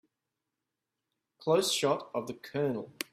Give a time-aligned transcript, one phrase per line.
[1.37, 2.91] Close shot of the COLONEL.